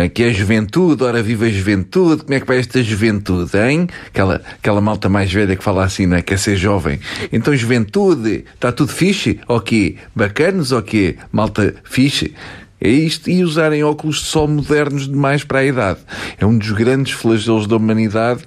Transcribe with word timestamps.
É 0.00 0.08
que 0.08 0.22
é 0.22 0.32
juventude? 0.32 1.02
Ora, 1.02 1.22
viva 1.22 1.46
a 1.46 1.48
juventude! 1.48 2.22
Como 2.22 2.34
é 2.34 2.40
que 2.40 2.46
vai 2.46 2.58
esta 2.58 2.82
juventude, 2.82 3.56
hein? 3.56 3.88
Aquela, 4.06 4.36
aquela 4.36 4.80
malta 4.80 5.08
mais 5.08 5.32
velha 5.32 5.54
que 5.54 5.62
fala 5.62 5.84
assim, 5.84 6.06
não 6.06 6.16
é? 6.16 6.22
Quer 6.22 6.38
ser 6.38 6.56
jovem. 6.56 6.98
Então, 7.32 7.54
juventude, 7.56 8.44
está 8.54 8.72
tudo 8.72 8.92
fixe? 8.92 9.40
Ok. 9.46 9.96
Bacanos? 10.14 10.72
Ok. 10.72 11.16
Malta 11.30 11.74
fixe? 11.84 12.34
É 12.80 12.88
isto 12.88 13.28
e 13.28 13.44
usarem 13.44 13.84
óculos 13.84 14.20
de 14.20 14.26
sol 14.26 14.48
modernos 14.48 15.06
demais 15.06 15.44
para 15.44 15.58
a 15.58 15.64
idade. 15.64 16.00
É 16.38 16.46
um 16.46 16.56
dos 16.56 16.70
grandes 16.70 17.12
flagelos 17.12 17.66
da 17.66 17.76
humanidade 17.76 18.40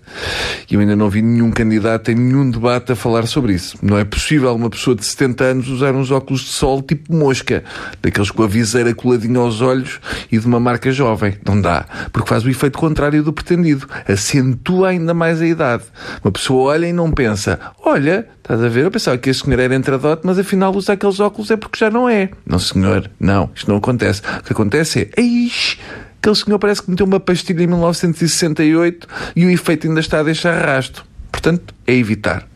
e 0.70 0.74
eu 0.74 0.80
ainda 0.80 0.96
não 0.96 1.10
vi 1.10 1.22
nenhum 1.22 1.52
candidato 1.52 2.10
em 2.10 2.16
nenhum 2.16 2.50
debate 2.50 2.92
a 2.92 2.96
falar 2.96 3.28
sobre 3.28 3.54
isso. 3.54 3.78
Não 3.82 3.98
é 3.98 4.04
possível 4.04 4.54
uma 4.56 4.70
pessoa 4.70 4.96
de 4.96 5.06
70 5.06 5.44
anos 5.44 5.70
usar 5.70 5.94
uns 5.94 6.10
óculos 6.10 6.42
de 6.42 6.50
sol 6.50 6.82
tipo 6.82 7.14
mosca, 7.14 7.64
daqueles 8.02 8.32
com 8.32 8.44
a 8.44 8.48
viseira 8.48 8.94
coladinha 8.96 9.40
aos 9.40 9.62
olhos 9.62 10.00
e 10.32 10.40
de 10.40 10.48
uma 10.48 10.60
marca 10.60 10.92
jovem. 10.92 11.36
Não 11.46 11.62
dá, 11.62 11.86
porque 12.12 12.30
faz 12.30 12.44
o 12.44 12.50
efeito 12.50 12.80
contrário 12.80 13.24
do 13.24 13.32
pretendido. 13.32 13.88
Acentua 14.08 14.90
ainda 14.90 15.14
mais 15.14 15.42
a 15.42 15.46
idade. 15.46 15.84
Uma 16.24 16.32
pessoa 16.32 16.72
olha 16.72 16.88
e 16.88 16.94
não 16.94 17.12
pensa, 17.12 17.60
olha, 17.84 18.28
Estás 18.44 18.62
a 18.62 18.68
ver? 18.68 18.84
Eu 18.84 18.92
pensava 18.92 19.18
que 19.18 19.30
este 19.30 19.46
senhor 19.46 19.58
era 19.58 19.74
entradote, 19.74 20.24
mas 20.26 20.38
afinal 20.38 20.76
usa 20.76 20.92
aqueles 20.92 21.18
óculos 21.22 21.50
é 21.50 21.56
porque 21.56 21.80
já 21.80 21.90
não 21.90 22.10
é. 22.10 22.30
Não, 22.46 22.60
senhor, 22.60 23.10
não, 23.18 23.50
isto 23.56 23.72
não 23.72 23.78
acontece. 23.78 24.22
O 24.40 24.44
que 24.44 24.54
acontece 24.54 25.02
é, 25.02 25.22
eixe, 25.22 25.78
aquele 26.22 26.36
senhor 26.36 26.60
parece 26.60 26.82
que 26.84 26.90
meteu 26.90 27.06
uma 27.06 27.20
pastilha 27.20 27.64
em 27.64 27.68
1968 27.68 29.08
e 29.36 29.46
o 29.46 29.50
efeito 29.50 29.88
ainda 29.88 30.00
está 30.00 30.20
a 30.20 30.24
deixar 30.24 30.66
rasto. 30.66 31.06
Portanto, 31.32 31.74
é 31.86 31.94
evitar. 31.94 32.48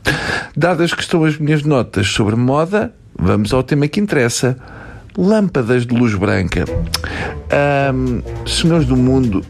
Dadas 0.56 0.94
que 0.94 1.02
estão 1.02 1.24
as 1.24 1.38
minhas 1.38 1.64
notas 1.64 2.08
sobre 2.08 2.36
moda, 2.36 2.94
vamos 3.18 3.54
ao 3.54 3.64
tema 3.64 3.88
que 3.88 4.00
interessa. 4.00 4.58
Lâmpadas 5.18 5.86
de 5.86 5.96
luz 5.96 6.14
branca. 6.14 6.64
Senhores 8.46 8.86
do 8.86 8.96
mundo 8.96 9.44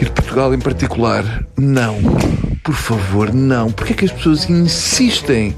e 0.00 0.04
de 0.04 0.10
Portugal 0.12 0.54
em 0.54 0.60
particular, 0.60 1.44
não. 1.56 1.98
Por 2.62 2.74
favor, 2.74 3.34
não. 3.34 3.70
Porque 3.72 3.92
é 3.92 3.96
que 3.96 4.04
as 4.04 4.12
pessoas 4.12 4.48
insistem 4.48 5.56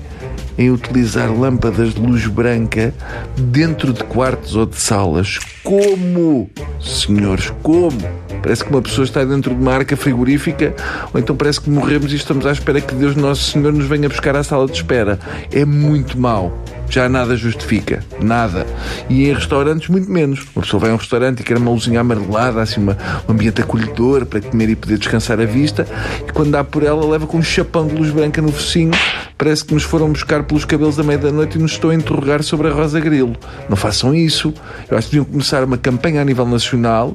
em 0.58 0.70
utilizar 0.70 1.32
lâmpadas 1.32 1.94
de 1.94 2.00
luz 2.00 2.26
branca 2.26 2.94
dentro 3.36 3.92
de 3.92 4.02
quartos 4.04 4.56
ou 4.56 4.66
de 4.66 4.76
salas? 4.76 5.38
Como? 5.62 6.50
Senhores, 6.80 7.52
como? 7.62 7.98
Parece 8.42 8.64
que 8.64 8.70
uma 8.70 8.82
pessoa 8.82 9.04
está 9.04 9.24
dentro 9.24 9.54
de 9.54 9.60
uma 9.60 9.72
arca 9.72 9.96
frigorífica 9.96 10.74
ou 11.12 11.20
então 11.20 11.36
parece 11.36 11.60
que 11.60 11.70
morremos 11.70 12.12
e 12.12 12.16
estamos 12.16 12.46
à 12.46 12.52
espera 12.52 12.80
que 12.80 12.94
Deus 12.94 13.16
Nosso 13.16 13.50
Senhor 13.50 13.72
nos 13.72 13.86
venha 13.86 14.08
buscar 14.08 14.36
à 14.36 14.42
sala 14.42 14.66
de 14.66 14.72
espera. 14.72 15.18
É 15.50 15.64
muito 15.64 16.18
mau 16.18 16.52
já 16.96 17.10
nada 17.10 17.36
justifica. 17.36 18.02
Nada. 18.22 18.66
E 19.10 19.28
em 19.28 19.34
restaurantes, 19.34 19.88
muito 19.90 20.10
menos. 20.10 20.46
Uma 20.54 20.62
pessoa 20.62 20.80
vai 20.80 20.90
a 20.90 20.94
um 20.94 20.96
restaurante 20.96 21.40
e 21.40 21.42
quer 21.42 21.58
uma 21.58 21.70
luzinha 21.70 22.00
amarelada, 22.00 22.62
assim, 22.62 22.80
uma, 22.80 22.96
um 23.28 23.32
ambiente 23.32 23.60
acolhedor 23.60 24.24
para 24.24 24.40
comer 24.40 24.70
e 24.70 24.76
poder 24.76 24.96
descansar 24.96 25.38
a 25.38 25.44
vista, 25.44 25.86
e 26.26 26.32
quando 26.32 26.52
dá 26.52 26.64
por 26.64 26.82
ela, 26.82 27.06
leva 27.06 27.26
com 27.26 27.36
um 27.36 27.42
chapão 27.42 27.86
de 27.86 27.94
luz 27.94 28.10
branca 28.10 28.40
no 28.40 28.50
focinho. 28.50 28.92
Parece 29.36 29.62
que 29.66 29.74
nos 29.74 29.82
foram 29.82 30.10
buscar 30.10 30.42
pelos 30.44 30.64
cabelos 30.64 30.96
da 30.96 31.02
meia 31.02 31.18
da 31.18 31.30
noite 31.30 31.58
e 31.58 31.60
nos 31.60 31.72
estão 31.72 31.90
a 31.90 31.94
interrogar 31.94 32.42
sobre 32.42 32.68
a 32.68 32.72
Rosa 32.72 32.98
Grilo. 32.98 33.36
Não 33.68 33.76
façam 33.76 34.14
isso. 34.14 34.54
Eu 34.90 34.96
acho 34.96 35.08
que 35.08 35.16
deviam 35.16 35.30
começar 35.30 35.62
uma 35.62 35.76
campanha 35.76 36.22
a 36.22 36.24
nível 36.24 36.46
nacional 36.46 37.14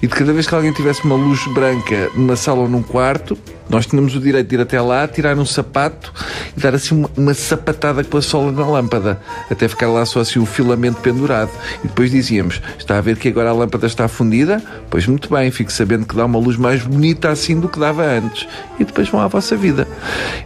e 0.00 0.06
de 0.06 0.14
cada 0.14 0.32
vez 0.32 0.46
que 0.46 0.54
alguém 0.54 0.72
tivesse 0.72 1.04
uma 1.04 1.16
luz 1.16 1.40
branca 1.52 2.08
numa 2.14 2.36
sala 2.36 2.60
ou 2.60 2.68
num 2.68 2.82
quarto, 2.84 3.36
nós 3.68 3.86
tínhamos 3.86 4.16
o 4.16 4.20
direito 4.20 4.48
de 4.48 4.56
ir 4.56 4.60
até 4.60 4.80
lá, 4.80 5.06
tirar 5.06 5.36
um 5.36 5.44
sapato 5.44 6.12
e 6.56 6.60
dar 6.60 6.74
assim 6.74 6.94
uma, 6.94 7.10
uma 7.16 7.34
sapatada 7.34 8.02
com 8.02 8.16
a 8.16 8.22
sola 8.22 8.50
na 8.50 8.66
lâmpada, 8.66 9.20
até 9.50 9.68
ficar 9.68 9.88
lá 9.88 10.04
só 10.06 10.20
assim 10.20 10.38
o 10.38 10.46
filamento 10.46 11.00
pendurado. 11.00 11.50
E 11.84 11.88
depois 11.88 12.10
dizíamos: 12.10 12.62
Está 12.78 12.98
a 12.98 13.00
ver 13.00 13.16
que 13.16 13.28
agora 13.28 13.50
a 13.50 13.52
lâmpada 13.52 13.86
está 13.86 14.08
fundida? 14.08 14.62
Pois 14.90 15.06
muito 15.06 15.28
bem, 15.28 15.50
fico 15.50 15.70
sabendo 15.70 16.06
que 16.06 16.16
dá 16.16 16.24
uma 16.24 16.38
luz 16.38 16.56
mais 16.56 16.82
bonita 16.82 17.28
assim 17.28 17.60
do 17.60 17.68
que 17.68 17.78
dava 17.78 18.04
antes. 18.04 18.48
E 18.78 18.84
depois 18.84 19.08
vão 19.08 19.20
à 19.20 19.28
vossa 19.28 19.56
vida. 19.56 19.86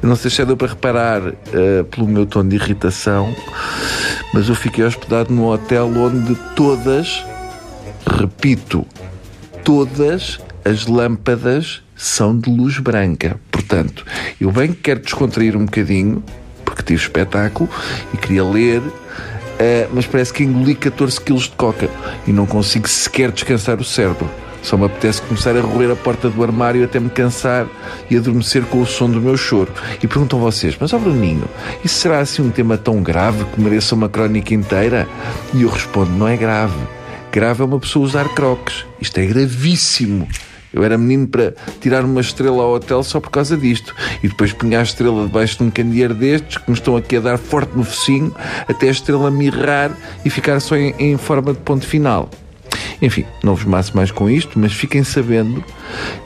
Eu 0.03 0.09
não 0.09 0.17
sei 0.17 0.31
se 0.31 0.43
é 0.43 0.45
deu 0.45 0.57
para 0.57 0.69
reparar 0.69 1.23
uh, 1.23 1.85
pelo 1.91 2.09
meu 2.09 2.27
tom 2.27 2.47
de 2.47 2.57
irritação, 2.57 3.35
mas 4.35 4.49
eu 4.49 4.55
fiquei 4.55 4.85
hospedado 4.85 5.33
num 5.33 5.47
hotel 5.47 5.93
onde 5.97 6.35
todas, 6.57 7.25
repito, 8.19 8.87
todas 9.65 10.41
as 10.65 10.87
lâmpadas 10.87 11.83
são 12.03 12.37
de 12.37 12.51
luz 12.51 12.79
branca. 12.79 13.39
Portanto, 13.51 14.05
eu 14.41 14.51
bem 14.51 14.73
que 14.73 14.81
quero 14.81 15.01
descontrair 15.01 15.57
um 15.57 15.65
bocadinho, 15.67 16.23
porque 16.65 16.83
tive 16.83 17.01
espetáculo 17.01 17.71
e 18.13 18.17
queria 18.17 18.45
ler, 18.45 18.81
uh, 18.81 19.89
mas 19.93 20.05
parece 20.05 20.33
que 20.33 20.43
engoli 20.43 20.75
14 20.75 21.21
quilos 21.21 21.45
de 21.45 21.51
coca 21.51 21.89
e 22.27 22.33
não 22.33 22.45
consigo 22.45 22.89
sequer 22.89 23.31
descansar 23.31 23.81
o 23.81 23.85
cérebro. 23.85 24.29
Só 24.63 24.77
me 24.77 24.87
apetece 24.87 25.23
começar 25.23 25.57
a 25.57 25.61
roer 25.61 25.91
a 25.91 25.97
porta 25.97 26.29
do 26.29 26.43
armário 26.43 26.85
até 26.85 26.99
me 26.99 27.11
cansar 27.11 27.67
e 28.11 28.17
adormecer 28.17 28.63
com 28.65 28.81
o 28.81 28.87
som 28.87 29.09
do 29.09 29.21
meu 29.21 29.37
choro. 29.37 29.73
E 30.03 30.07
perguntam 30.07 30.39
vocês, 30.39 30.77
mas 30.79 30.93
ó 30.93 30.99
Bruninho, 30.99 31.49
isso 31.85 31.97
será 31.97 32.19
assim 32.19 32.43
um 32.43 32.51
tema 32.51 32.77
tão 32.77 33.03
grave 33.03 33.45
que 33.45 33.61
mereça 33.61 33.95
uma 33.95 34.09
crónica 34.09 34.55
inteira? 34.55 35.09
E 35.55 35.63
eu 35.63 35.69
respondo, 35.69 36.11
não 36.13 36.29
é 36.29 36.37
grave. 36.37 36.79
Grave 37.33 37.63
é 37.63 37.65
uma 37.65 37.81
pessoa 37.81 38.05
usar 38.05 38.29
croques. 38.35 38.85
Isto 39.01 39.19
é 39.19 39.27
gravíssimo. 39.27 40.29
Eu 40.73 40.83
era 40.83 40.97
menino 40.97 41.29
para 41.29 41.53
tirar 41.81 42.05
uma 42.05 42.21
estrela 42.21 42.63
ao 42.63 42.75
hotel 42.75 43.03
só 43.03 43.21
por 43.21 43.31
causa 43.31 43.57
disto. 43.57 43.95
E 44.23 44.29
depois 44.29 44.53
punha 44.53 44.81
a 44.81 44.83
estrela 44.83 45.27
debaixo 45.27 45.59
de 45.59 45.65
um 45.65 45.71
candeeiro 45.71 46.15
destes 46.15 46.59
que 46.59 46.71
me 46.71 46.77
estão 46.77 46.97
aqui 46.97 47.17
a 47.17 47.21
dar 47.21 47.39
forte 47.39 47.77
no 47.77 47.85
focinho 47.85 48.35
até 48.69 48.89
a 48.89 48.91
estrela 48.91 49.31
mirrar 49.31 49.91
e 50.25 50.31
ficar 50.31 50.61
só 50.61 50.77
em, 50.77 50.95
em 50.99 51.17
forma 51.17 51.53
de 51.53 51.61
ponto 51.61 51.87
final. 51.87 52.31
Enfim, 53.03 53.27
não 53.43 53.57
vos 53.57 53.65
maço 53.65 53.97
mais 53.97 54.13
com 54.13 54.31
isto, 54.31 54.57
mas 54.57 54.73
fiquem 54.73 55.03
sabendo 55.03 55.63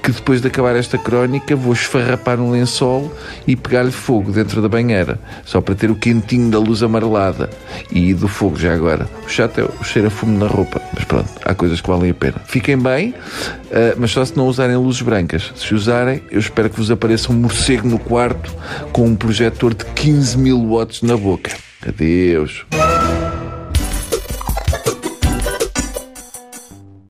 que 0.02 0.12
depois 0.12 0.42
de 0.42 0.48
acabar 0.48 0.76
esta 0.76 0.98
crónica 0.98 1.56
vou 1.56 1.72
esfarrapar 1.72 2.38
um 2.38 2.50
lençol 2.50 3.10
e 3.46 3.56
pegar-lhe 3.56 3.90
fogo 3.90 4.30
dentro 4.30 4.60
da 4.60 4.68
banheira, 4.68 5.18
só 5.44 5.62
para 5.62 5.74
ter 5.74 5.90
o 5.90 5.96
quentinho 5.96 6.50
da 6.50 6.58
luz 6.58 6.82
amarelada 6.82 7.48
e 7.90 8.12
do 8.12 8.28
fogo 8.28 8.58
já 8.58 8.74
agora. 8.74 9.08
O 9.26 9.28
chato 9.28 9.58
é 9.58 9.64
o 9.64 9.82
cheiro 9.82 10.08
a 10.08 10.10
fumo 10.10 10.38
na 10.38 10.46
roupa, 10.46 10.80
mas 10.92 11.04
pronto, 11.04 11.30
há 11.42 11.54
coisas 11.54 11.80
que 11.80 11.88
valem 11.88 12.10
a 12.10 12.14
pena. 12.14 12.42
Fiquem 12.46 12.76
bem, 12.76 13.10
uh, 13.10 13.96
mas 13.96 14.10
só 14.10 14.22
se 14.22 14.36
não 14.36 14.46
usarem 14.46 14.76
luzes 14.76 15.00
brancas. 15.00 15.52
Se 15.56 15.74
usarem, 15.74 16.22
eu 16.30 16.38
espero 16.38 16.68
que 16.68 16.76
vos 16.76 16.90
apareça 16.90 17.32
um 17.32 17.36
morcego 17.36 17.88
no 17.88 17.98
quarto 17.98 18.54
com 18.92 19.06
um 19.06 19.16
projetor 19.16 19.72
de 19.72 19.86
15 19.86 20.36
mil 20.36 20.62
watts 20.68 21.00
na 21.00 21.16
boca. 21.16 21.56
Adeus. 21.86 22.66